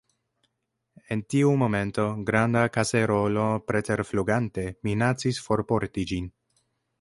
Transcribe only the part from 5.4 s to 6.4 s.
forporti ĝin.